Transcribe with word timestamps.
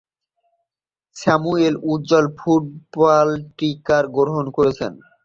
Samuel 1.15 1.75
উজ্জ্বল 1.91 2.25
football 2.39 3.29
sticker 3.45 4.03
সংগ্রহ 4.07 4.55
করেন। 4.57 4.93